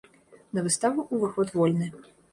На 0.57 0.63
выставу 0.67 1.05
ўваход 1.15 1.53
вольны. 1.61 1.95